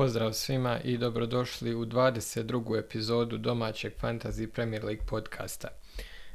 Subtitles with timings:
[0.00, 2.78] Pozdrav svima i dobrodošli u 22.
[2.78, 5.68] epizodu domaćeg Fantasy Premier League podcasta.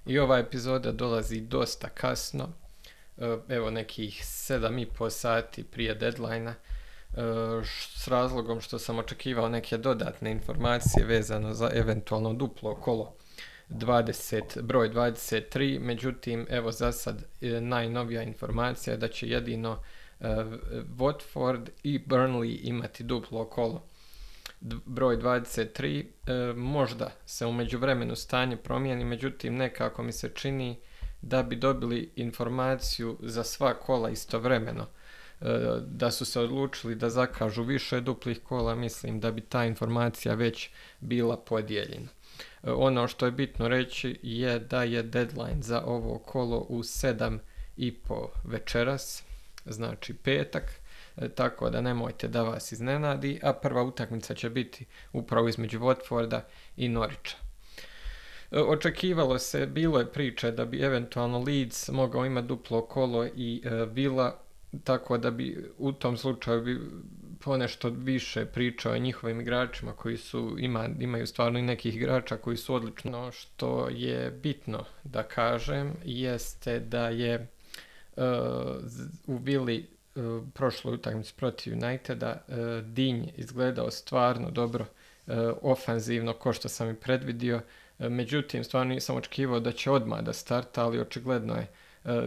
[0.05, 2.49] I ova epizoda dolazi dosta kasno,
[3.17, 6.53] e, evo nekih 7,5 sati prije deadline
[7.97, 13.15] s razlogom što sam očekivao neke dodatne informacije vezano za eventualno duplo kolo
[13.69, 20.04] 20, broj 23, međutim evo za sad e, najnovija informacija je da će jedino e,
[20.97, 23.83] Watford i Burnley imati duplo kolo.
[24.85, 30.77] Broj 23, e, možda se u međuvremenu stanje promijeni, međutim nekako mi se čini
[31.21, 34.87] da bi dobili informaciju za sva kola istovremeno.
[35.87, 40.69] Da su se odlučili da zakažu više duplih kola, mislim da bi ta informacija već
[40.99, 42.07] bila podijeljena.
[42.63, 47.39] Ono što je bitno reći je da je deadline za ovo kolo u 7
[47.77, 49.23] i po večeras,
[49.65, 50.63] znači petak,
[51.17, 56.41] e, tako da nemojte da vas iznenadi, a prva utakmica će biti upravo između Watforda
[56.77, 57.37] i Norića.
[58.51, 63.61] E, očekivalo se, bilo je priče da bi eventualno Leeds mogao imati duplo kolo i
[63.65, 64.39] e, Villa,
[64.83, 66.79] tako da bi u tom slučaju bi
[67.39, 72.57] ponešto više pričao o njihovim igračima koji su, ima, imaju stvarno i nekih igrača koji
[72.57, 73.31] su odlično.
[73.31, 77.47] Što je bitno da kažem jeste da je
[79.27, 84.85] u Vili uh, prošloj utakmici protiv Uniteda uh, Dinj izgledao stvarno dobro
[85.27, 87.61] uh, ofanzivno ko što sam i predvidio.
[87.99, 91.67] Međutim, stvarno nisam očekivao da će odmah da starta, ali očigledno je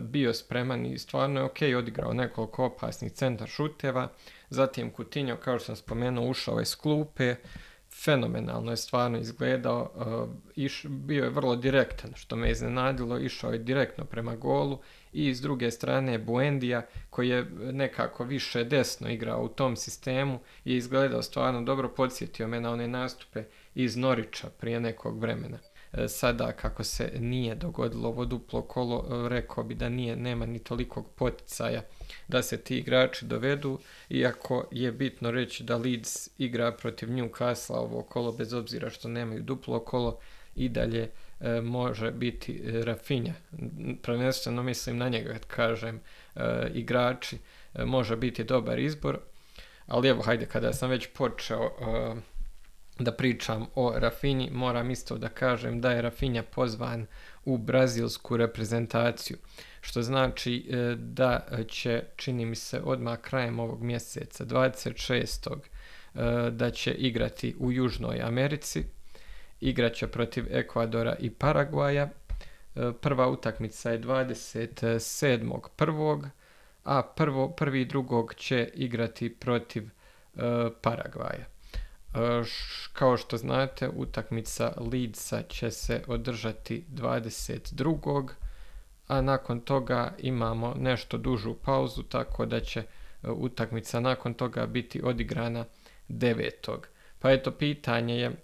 [0.00, 4.08] bio spreman i stvarno je ok odigrao nekoliko opasnih centar šuteva.
[4.50, 7.34] Zatim Kutinjo, kao što sam spomenuo, ušao je s klupe,
[8.04, 9.90] fenomenalno je stvarno izgledao,
[10.56, 14.78] iš, bio je vrlo direktan, što me iznenadilo, išao je direktno prema golu
[15.12, 20.76] i s druge strane Buendija, koji je nekako više desno igrao u tom sistemu i
[20.76, 23.44] izgledao stvarno dobro, podsjetio me na one nastupe
[23.74, 25.58] iz Norića prije nekog vremena.
[25.92, 30.46] E, sada kako se nije dogodilo ovo duplo kolo, e, rekao bi da nije, nema
[30.46, 31.82] ni tolikog poticaja
[32.28, 33.78] da se ti igrači dovedu,
[34.10, 39.42] iako je bitno reći da Leeds igra protiv Newcastle ovo kolo, bez obzira što nemaju
[39.42, 40.18] duplo kolo,
[40.58, 43.34] i dalje e, može biti e, Rafinja.
[44.02, 46.00] Prvenstveno mislim na njega, kad kažem
[46.36, 46.40] e,
[46.74, 47.38] igrači,
[47.74, 49.18] e, može biti dobar izbor,
[49.86, 52.14] ali evo, hajde, kada sam već počeo e,
[52.98, 57.06] da pričam o Rafinji, moram isto da kažem da je Rafinja pozvan
[57.48, 59.36] u brazilsku reprezentaciju,
[59.80, 65.54] što znači e, da će, čini mi se, odmah krajem ovog mjeseca, 26.
[65.54, 65.58] E,
[66.50, 68.84] da će igrati u Južnoj Americi,
[69.60, 72.02] igraće protiv Ekvadora i Paragvaja.
[72.02, 72.08] E,
[73.00, 76.28] prva utakmica je 27.1.
[76.84, 79.88] a prvo, prvi drugog će igrati protiv
[80.82, 81.57] Paragvaja.
[82.92, 88.28] Kao što znate, utakmica Leedsa će se održati 22.
[89.08, 95.02] a nakon toga imamo nešto dužu pauzu, tako da će e, utakmica nakon toga biti
[95.04, 95.64] odigrana
[96.08, 96.78] 9.
[97.18, 98.34] Pa eto, pitanje je, e,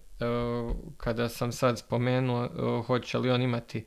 [0.96, 3.86] kada sam sad spomenuo, e, hoće li on imati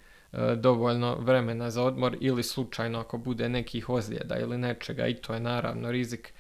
[0.56, 5.40] dovoljno vremena za odmor ili slučajno ako bude nekih ozljeda ili nečega i to je
[5.40, 6.34] naravno rizik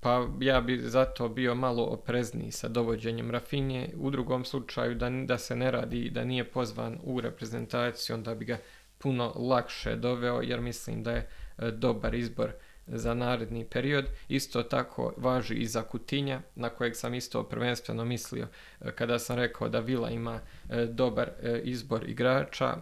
[0.00, 3.88] pa ja bi zato bio malo oprezniji sa dovođenjem Rafinje.
[3.96, 8.44] U drugom slučaju da, da se ne radi, da nije pozvan u reprezentaciju, onda bi
[8.44, 8.58] ga
[8.98, 11.28] puno lakše doveo, jer mislim da je
[11.58, 12.52] e, dobar izbor
[12.86, 14.04] za naredni period.
[14.28, 18.48] Isto tako važi i za Kutinja, na kojeg sam isto prvenstveno mislio
[18.80, 20.40] e, kada sam rekao da Vila ima
[20.70, 21.30] e, dobar
[21.64, 22.76] izbor igrača,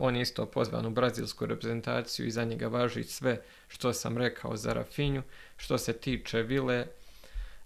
[0.00, 4.56] on je isto pozvan u brazilsku reprezentaciju i za njega važi sve što sam rekao
[4.56, 5.22] za Rafinju.
[5.56, 6.86] Što se tiče Vile,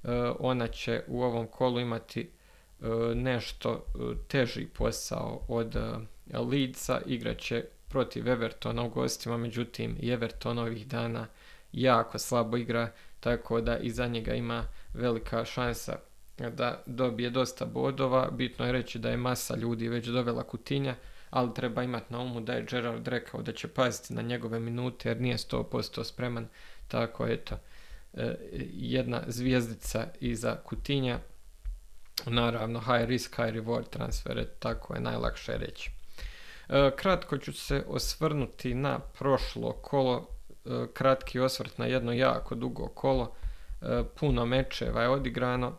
[0.03, 2.31] uh, ona će u ovom kolu imati
[2.81, 3.87] uh, nešto
[4.29, 5.77] teži posao od
[6.51, 11.27] Leedsa, igraće protiv Evertona u gostima, međutim i Everton ovih dana
[11.73, 14.65] jako slabo igra, tako da i za njega ima
[14.95, 15.97] velika šansa
[16.39, 18.31] da dobije dosta bodova.
[18.31, 20.95] Bitno je reći da je masa ljudi već dovela Kutinja,
[21.31, 25.09] ali treba imati na umu da je Gerard rekao da će paziti na njegove minute
[25.09, 26.49] jer nije 100% spreman,
[26.89, 27.57] tako eto,
[28.15, 28.37] e,
[28.73, 31.19] jedna zvijezdica iza Kutinja,
[32.27, 35.91] naravno high risk, high reward transfere, tako je najlakše reći.
[36.69, 40.29] E, kratko ću se osvrnuti na prošlo kolo,
[40.65, 43.35] e, kratki osvrt na jedno jako dugo kolo,
[44.21, 45.77] puno mečeva je odigrano,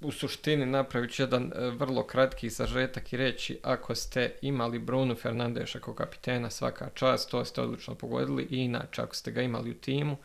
[0.00, 5.14] u suštini napravit ću jedan e, vrlo kratki sažetak i reći ako ste imali Bruno
[5.14, 9.70] Fernandeša kao kapitena svaka čast, to ste odlično pogodili i inače ako ste ga imali
[9.70, 10.16] u timu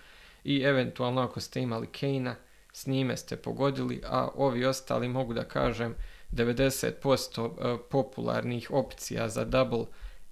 [0.44, 2.36] i eventualno ako ste imali Kejna
[2.74, 5.96] s njime ste pogodili, a ovi ostali mogu da kažem
[6.32, 9.86] 90% popularnih opcija za double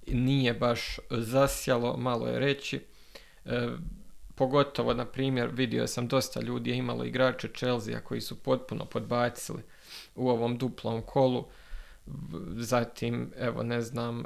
[0.08, 2.80] nije baš zasjalo, malo je reći.
[4.42, 9.62] Pogotovo, na primjer, vidio sam dosta ljudi je imalo igrače Chelsea koji su potpuno podbacili
[10.16, 11.48] u ovom duplom kolu.
[12.56, 14.24] Zatim, evo ne znam, e,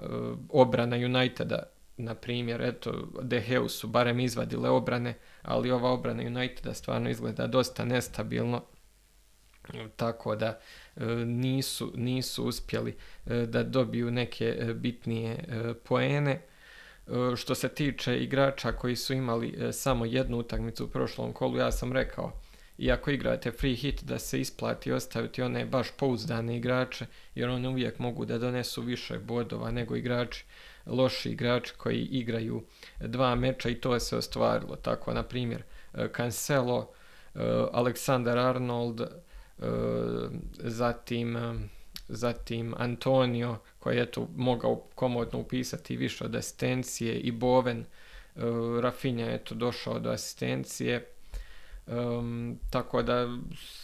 [0.49, 1.63] obrana Uniteda,
[1.97, 7.85] na primjer, eto, De su barem izvadile obrane, ali ova obrana Uniteda stvarno izgleda dosta
[7.85, 8.63] nestabilno,
[9.95, 10.59] tako da
[10.95, 12.95] e, nisu, nisu uspjeli
[13.25, 15.37] e, da dobiju neke bitnije
[15.83, 16.41] poene.
[17.35, 21.93] Što se tiče igrača koji su imali samo jednu utakmicu u prošlom kolu, ja sam
[21.93, 22.31] rekao
[22.77, 27.05] i ako igrate free hit da se isplati ostaviti one baš pouzdane igrače
[27.35, 30.45] jer oni uvijek mogu da donesu više bodova nego igrači.
[30.85, 32.63] Loši igrači koji igraju
[32.99, 34.75] dva meča i to se ostvarilo.
[34.75, 35.63] Tako na primjer
[35.93, 36.91] e, Cancelo
[37.35, 37.39] e,
[37.71, 39.07] Aleksandar Arnold e,
[40.57, 41.37] zatim
[42.07, 47.85] zatim Antonio koji je tu mogao komodno upisati više od asistencije i Boven
[48.81, 51.05] Rafinha je tu došao do asistencije
[51.87, 53.37] Um, tako da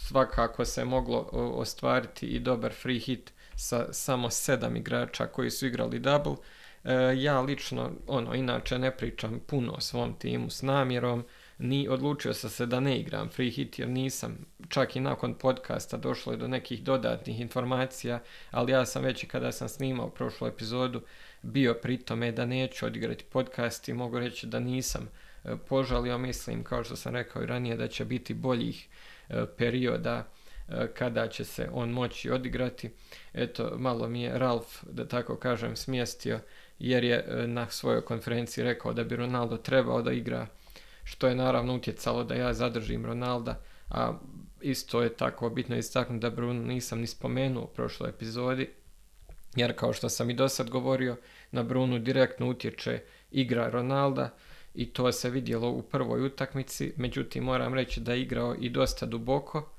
[0.07, 5.99] svakako se moglo ostvariti i dobar free hit sa samo sedam igrača koji su igrali
[5.99, 6.35] double.
[6.83, 11.25] E, ja lično, ono, inače ne pričam puno o svom timu s namjerom,
[11.61, 14.37] ni odlučio sam se da ne igram free hit jer nisam,
[14.69, 18.19] čak i nakon podcasta došlo je do nekih dodatnih informacija,
[18.51, 21.01] ali ja sam već i kada sam snimao prošlu epizodu
[21.41, 25.09] bio pri tome da neću odigrati podcast i mogu reći da nisam
[25.43, 28.87] E, požalio, mislim, kao što sam rekao i ranije, da će biti boljih
[29.29, 30.27] e, perioda
[30.69, 32.89] e, kada će se on moći odigrati.
[33.33, 36.39] Eto, malo mi je Ralf, da tako kažem, smjestio,
[36.79, 40.47] jer je na svojoj konferenciji rekao da bi Ronaldo trebao da igra,
[41.03, 44.13] što je naravno utjecalo da ja zadržim Ronalda, a
[44.61, 48.69] isto je tako bitno istaknuti da Bruno nisam ni spomenuo u prošloj epizodi,
[49.55, 51.17] jer kao što sam i do sad govorio,
[51.51, 52.99] na Brunu direktno utječe
[53.31, 54.29] igra Ronalda,
[54.73, 59.05] i to se vidjelo u prvoj utakmici, međutim moram reći da je igrao i dosta
[59.05, 59.69] duboko,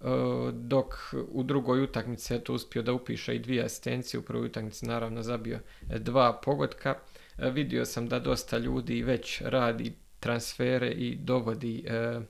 [0.00, 0.04] e,
[0.52, 0.94] dok
[1.28, 5.22] u drugoj utakmici je to uspio da upiše i dvije asistencije, u prvoj utakmici naravno
[5.22, 6.94] zabio dva pogotka.
[7.38, 12.20] E, vidio sam da dosta ljudi već radi transfere i dovodi e,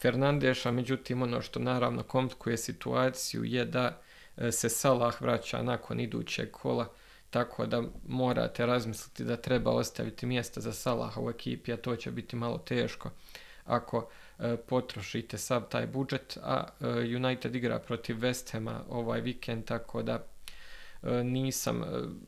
[0.00, 4.00] Fernandeša, međutim ono što naravno komplikuje situaciju je da
[4.50, 6.88] se Salah vraća nakon idućeg kola
[7.30, 12.10] tako da morate razmisliti da treba ostaviti mjesta za Salaha u ekipi, a to će
[12.10, 13.10] biti malo teško
[13.64, 14.08] ako
[14.38, 16.86] e, potrošite sav taj budžet, a e,
[17.16, 20.26] United igra protiv West Hama ovaj vikend, tako da
[21.02, 21.82] e, nisam,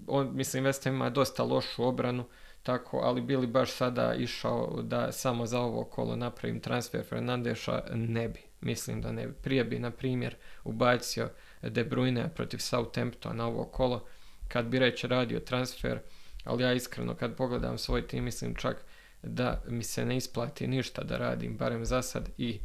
[0.07, 2.25] on, mislim West Ham ima dosta lošu obranu,
[2.63, 8.29] tako, ali bili baš sada išao da samo za ovo kolo napravim transfer Fernandeša, ne
[8.29, 9.33] bi, mislim da ne bi.
[9.33, 11.29] Prije bi, na primjer, ubacio
[11.63, 14.07] De Bruyne protiv Southamptona na ovo kolo,
[14.49, 15.99] kad bi reći radio transfer,
[16.45, 18.85] ali ja iskreno kad pogledam svoj tim mislim čak
[19.23, 22.61] da mi se ne isplati ništa da radim, barem za sad i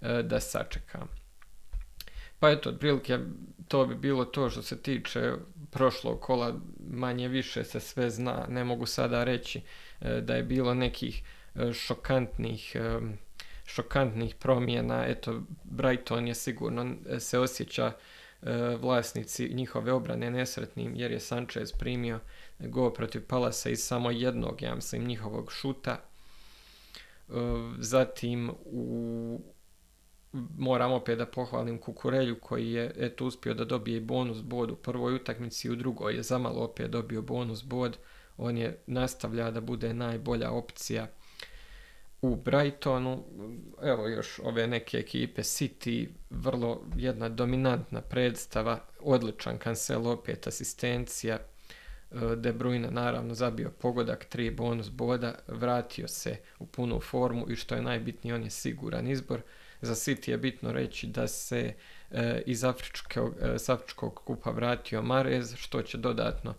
[0.00, 1.21] e, da sačekam.
[2.42, 3.18] Pa eto, otprilike
[3.68, 5.32] to bi bilo to što se tiče
[5.70, 6.54] prošlog kola,
[6.90, 9.60] manje više se sve zna, ne mogu sada reći
[10.00, 11.22] e, da je bilo nekih
[11.54, 12.76] e, šokantnih
[13.66, 17.92] šokantnih promjena, eto Brighton je sigurno se osjeća
[18.42, 22.20] E, vlasnici njihove obrane nesretnim jer je Sanchez primio
[22.58, 25.92] go protiv Palasa iz samo jednog, ja mislim, njihovog šuta.
[25.92, 27.32] E,
[27.78, 29.40] zatim u
[30.58, 35.14] moram opet da pohvalim Kukurelju koji je eto uspio da dobije bonus bod u prvoj
[35.14, 37.96] utakmici u drugoj je zamalo opet dobio bonus bod.
[38.36, 41.06] On je nastavlja da bude najbolja opcija
[42.22, 43.24] u Brightonu,
[43.82, 52.36] evo još ove neke ekipe, City, vrlo jedna dominantna predstava, odličan kancel, opet asistencija, e,
[52.36, 57.74] De Bruyne naravno zabio pogodak, tri bonus boda, vratio se u punu formu i što
[57.74, 59.40] je najbitnije, on je siguran izbor.
[59.82, 61.74] Za City je bitno reći da se
[62.10, 66.54] e, iz Afričkog, e, Afričkog kupa vratio Marez, što će dodatno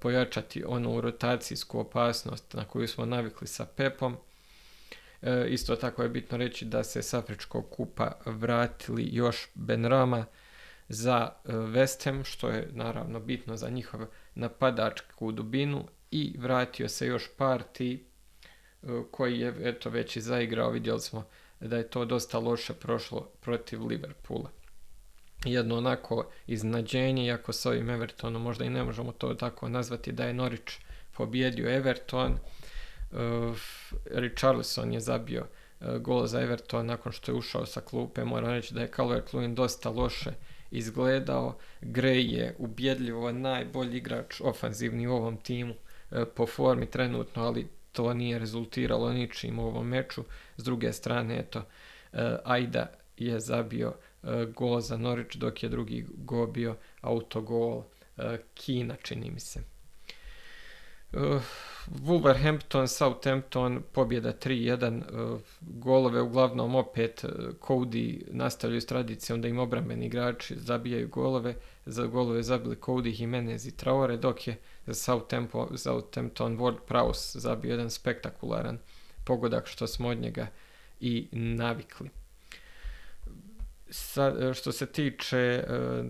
[0.00, 4.16] pojačati onu rotacijsku opasnost na koju smo navikli sa Pepom.
[5.22, 10.24] E, isto tako je bitno reći da se s Afričkog kupa vratili još Benrama
[10.88, 14.00] za e, West Ham, što je naravno bitno za njihov
[14.34, 18.04] napadačku dubinu i vratio se još Parti
[18.82, 21.28] e, koji je eto već i zaigrao, vidjeli smo
[21.60, 24.50] da je to dosta loše prošlo protiv Liverpoola.
[25.44, 30.24] Jedno onako iznađenje, iako s ovim Evertonom možda i ne možemo to tako nazvati da
[30.24, 30.80] je Norwich
[31.12, 32.38] pobjedio Everton,
[34.04, 35.46] Richarlison je zabio
[36.00, 38.24] gol za Everton nakon što je ušao sa klupe.
[38.24, 40.30] Moram reći da je Calvert-Lewin dosta loše
[40.70, 41.58] izgledao.
[41.80, 45.74] Gray je ubjedljivo najbolji igrač ofanzivni u ovom timu
[46.34, 50.24] po formi trenutno, ali to nije rezultiralo ničim u ovom meču.
[50.56, 51.62] S druge strane, eto,
[52.44, 53.94] Aida je zabio
[54.54, 57.82] gol za Norwich, dok je drugi go bio autogol
[58.54, 59.75] Kina, čini mi se.
[61.16, 61.40] Uh,
[62.04, 67.30] Wolverhampton, Southampton, pobjeda 3-1, uh, golove uglavnom opet uh,
[67.60, 71.54] Cody nastavljaju s tradicijom da im obrambeni igrači zabijaju golove,
[71.86, 74.56] za golove zabili Cody, Jimenez i Traore, dok je
[74.86, 78.78] za Southampton, Southampton Ward Prowse zabio jedan spektakularan
[79.24, 80.46] pogodak što smo od njega
[81.00, 82.10] i navikli.
[83.90, 86.06] Sa, e, što se tiče uh,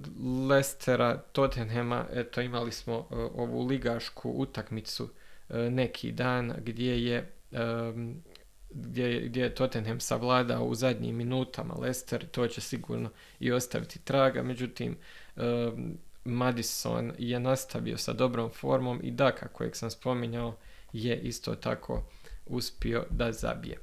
[0.48, 8.22] Lestera, Tottenhema, eto imali smo uh, ovu ligašku utakmicu uh, neki dan gdje je um,
[8.70, 14.42] gdje, gdje je Tottenham savladao u zadnjim minutama Leicester, to će sigurno i ostaviti traga,
[14.42, 14.96] međutim
[15.36, 20.56] um, Madison je nastavio sa dobrom formom i Daka kojeg sam spominjao
[20.92, 22.04] je isto tako
[22.46, 23.78] uspio da zabije.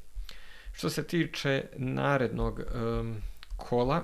[0.74, 3.22] Što se tiče narednog um,
[3.58, 4.04] kola.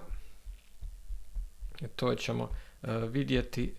[1.95, 3.73] To ćemo uh, vidjeti.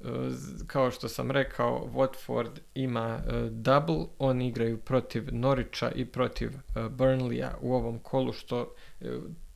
[0.00, 0.08] Uh,
[0.66, 6.50] kao što sam rekao, Watford ima double, oni igraju protiv Norića i protiv
[6.90, 8.74] Burnleya u ovom kolu, što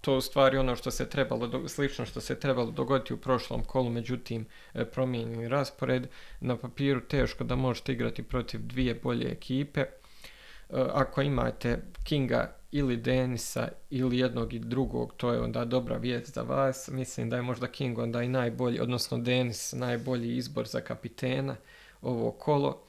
[0.07, 3.91] to u stvari ono što se trebalo, slično što se trebalo dogoditi u prošlom kolu,
[3.91, 4.47] međutim
[4.93, 6.09] promijenjeni raspored.
[6.41, 9.85] Na papiru teško da možete igrati protiv dvije bolje ekipe.
[10.71, 16.35] E, ako imate Kinga ili Denisa ili jednog i drugog, to je onda dobra vijest
[16.35, 16.89] za vas.
[16.89, 21.57] Mislim da je možda King onda i najbolji, odnosno Denis najbolji izbor za kapitena
[22.03, 22.83] ovo kolo.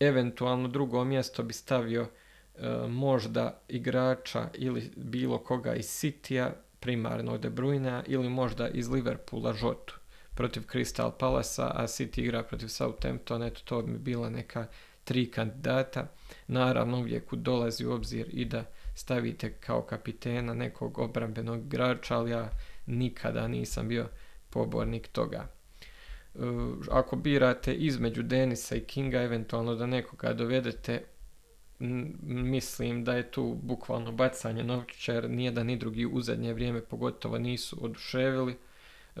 [0.00, 2.06] Eventualno drugo mjesto bi stavio
[2.54, 9.52] e, možda igrača ili bilo koga iz Citya, primarno De Bruyne ili možda iz Liverpoola
[9.52, 9.94] Žotu
[10.36, 14.66] protiv Crystal Palasa, a City igra protiv Southamptona, eto to bi bila neka
[15.06, 16.06] tri kandidata.
[16.46, 22.50] Naravno uvijek dolazi u obzir i da stavite kao kapitena nekog obrambenog igrača, ali ja
[22.86, 24.08] nikada nisam bio
[24.50, 25.48] pobornik toga.
[26.34, 26.38] E,
[26.90, 31.02] ako birate između Denisa i Kinga, eventualno da nekoga dovedete,
[32.22, 37.38] mislim da je tu bukvalno bacanje novčića, jer nijedan ni drugi u zadnje vrijeme pogotovo
[37.38, 38.52] nisu oduševili.
[38.52, 39.20] E,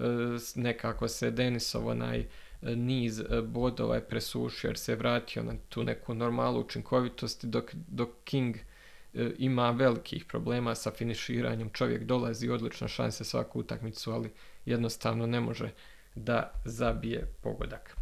[0.54, 2.26] nekako se Denisov onaj
[2.62, 8.08] niz e, bodova je presušio jer se vratio na tu neku normalu učinkovitosti dok, dok
[8.24, 11.70] King e, ima velikih problema sa finiširanjem.
[11.70, 14.30] Čovjek dolazi odlična šanse svaku utakmicu, ali
[14.64, 15.70] jednostavno ne može
[16.14, 17.96] da zabije pogodak.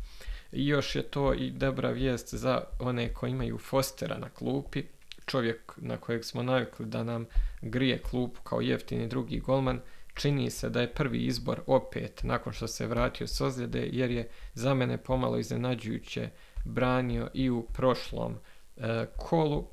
[0.52, 4.82] I još je to i dobra vijest za one koji imaju Fostera na klupi,
[5.26, 7.26] čovjek na kojeg smo navikli da nam
[7.62, 9.80] grije klup kao jeftini drugi golman,
[10.14, 14.28] čini se da je prvi izbor opet nakon što se vratio s ozljede jer je
[14.54, 16.28] za mene pomalo iznenađujuće
[16.64, 18.34] branio i u prošlom
[18.76, 19.68] e, kolu.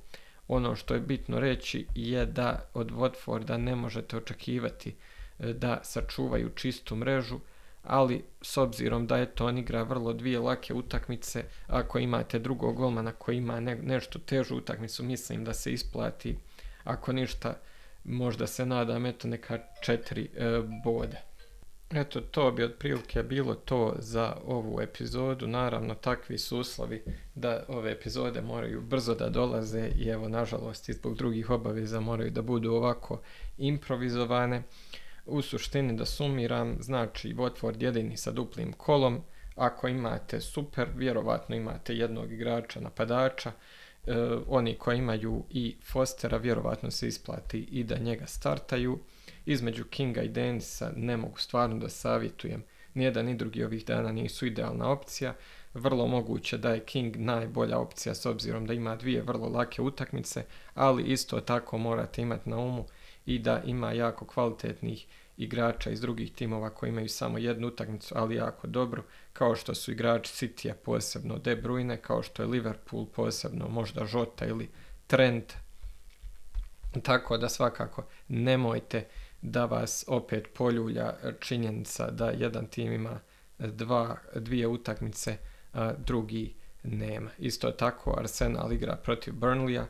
[0.47, 4.95] Ono što je bitno reći je da od Watforda ne možete očekivati
[5.39, 7.39] e, da sačuvaju čistu mrežu,
[7.83, 12.75] ali s obzirom da je to on igra vrlo dvije lake utakmice, ako imate drugog
[12.75, 16.37] golmana koji ima ne, nešto težu utakmicu, mislim da se isplati
[16.83, 17.53] ako ništa
[18.03, 21.17] možda se nadam, eto neka četiri e, bode.
[21.93, 25.47] Eto, to bi otprilike bilo to za ovu epizodu.
[25.47, 27.03] Naravno, takvi su uslovi
[27.35, 32.31] da ove epizode moraju brzo da dolaze i evo, nažalost, i zbog drugih obaveza moraju
[32.31, 33.21] da budu ovako
[33.57, 34.63] improvizovane.
[35.25, 39.21] U suštini, da sumiram, znači Watford jedini sa duplim kolom.
[39.55, 43.51] Ako imate super, vjerovatno imate jednog igrača napadača,
[44.07, 44.13] e,
[44.47, 48.99] oni koji imaju i Fostera vjerovatno se isplati i da njega startaju.
[49.45, 52.63] Između Kinga i Denisa ne mogu stvarno da savjetujem.
[52.93, 55.33] Nijedan ni drugi ovih dana nisu idealna opcija.
[55.73, 60.43] Vrlo moguće da je King najbolja opcija s obzirom da ima dvije vrlo lake utakmice,
[60.73, 62.85] ali isto tako morate imati na umu
[63.25, 65.07] i da ima jako kvalitetnih
[65.37, 69.91] igrača iz drugih timova koji imaju samo jednu utakmicu, ali jako dobro, kao što su
[69.91, 74.69] igrači Citya posebno De Bruyne, kao što je Liverpool posebno možda Jota ili
[75.07, 75.53] Trent.
[77.03, 79.07] Tako da svakako nemojte
[79.41, 83.19] da vas opet poljulja činjenica da jedan tim ima
[83.59, 85.37] dva, dvije utakmice,
[85.73, 87.29] a drugi nema.
[87.37, 89.85] Isto tako Arsenal igra protiv Burnleya,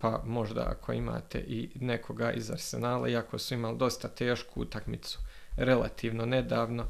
[0.00, 5.18] pa možda ako imate i nekoga iz Arsenala, iako su imali dosta tešku utakmicu
[5.56, 6.86] relativno nedavno,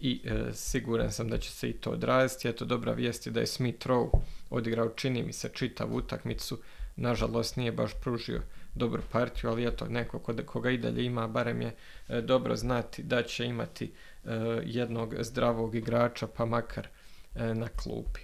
[0.00, 2.48] i e, siguran sam da će se i to odraziti.
[2.48, 4.10] Eto, dobra vijest je da je Smith Rowe
[4.50, 6.58] odigrao, čini mi se, čitavu utakmicu.
[6.96, 8.42] Nažalost, nije baš pružio
[8.74, 11.74] dobru partiju, ali eto, neko koga i dalje ima, barem je
[12.08, 14.30] e, dobro znati da će imati e,
[14.64, 16.88] jednog zdravog igrača, pa makar
[17.34, 18.20] e, na klupi.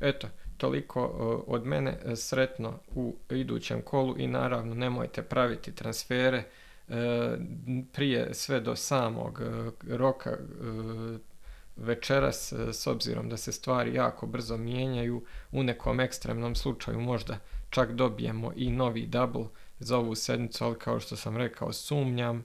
[0.00, 0.28] Eto,
[0.62, 1.04] toliko
[1.46, 6.44] od mene, sretno u idućem kolu i naravno nemojte praviti transfere
[7.92, 9.42] prije sve do samog
[9.88, 10.36] roka
[11.76, 17.38] večeras s obzirom da se stvari jako brzo mijenjaju u nekom ekstremnom slučaju možda
[17.70, 19.46] čak dobijemo i novi double
[19.78, 22.44] za ovu sedmicu, ali kao što sam rekao sumnjam.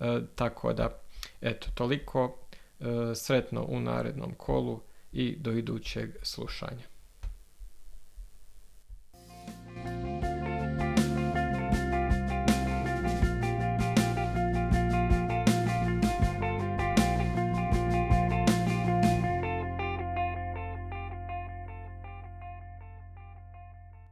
[0.00, 1.00] E, tako da,
[1.40, 2.38] eto, toliko
[2.80, 4.80] e, sretno u narednom kolu
[5.12, 6.97] i do idućeg slušanja.